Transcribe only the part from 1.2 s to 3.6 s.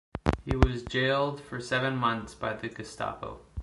for seven months by the Gestapo.